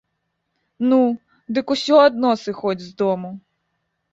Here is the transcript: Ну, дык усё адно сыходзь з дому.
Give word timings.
Ну, 0.93 0.99
дык 1.57 1.73
усё 1.75 1.95
адно 2.07 2.31
сыходзь 2.45 2.85
з 2.87 2.91
дому. 3.03 3.31